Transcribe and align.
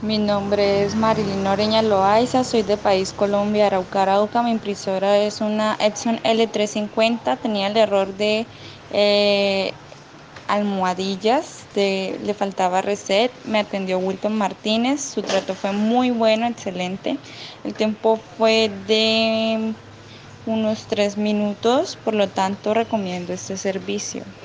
Mi 0.00 0.16
nombre 0.16 0.84
es 0.84 0.94
Marilyn 0.94 1.44
Oreña 1.48 1.82
Loaiza, 1.82 2.44
soy 2.44 2.62
de 2.62 2.76
país 2.76 3.12
Colombia, 3.12 3.66
Arauca, 3.66 4.02
Arauca. 4.02 4.44
Mi 4.44 4.52
impresora 4.52 5.18
es 5.18 5.40
una 5.40 5.76
Epson 5.80 6.18
L350, 6.22 7.40
tenía 7.40 7.66
el 7.66 7.76
error 7.76 8.14
de 8.14 8.46
eh, 8.90 9.72
almohadillas, 10.46 11.66
le 11.74 12.34
faltaba 12.34 12.80
reset. 12.80 13.32
Me 13.44 13.58
atendió 13.58 13.98
Wilton 13.98 14.38
Martínez, 14.38 15.00
su 15.00 15.24
trato 15.24 15.56
fue 15.56 15.72
muy 15.72 16.10
bueno, 16.12 16.46
excelente. 16.46 17.18
El 17.64 17.74
tiempo 17.74 18.18
fue 18.36 18.68
de 18.86 19.74
unos 20.44 20.86
tres 20.86 21.16
minutos, 21.16 21.96
por 21.96 22.14
lo 22.14 22.28
tanto 22.28 22.72
recomiendo 22.72 23.32
este 23.32 23.56
servicio. 23.56 24.38